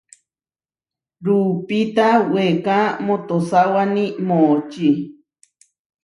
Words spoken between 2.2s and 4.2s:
weeká motosáwani